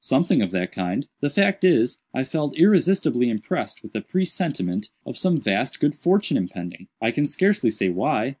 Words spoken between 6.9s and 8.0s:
I can scarcely say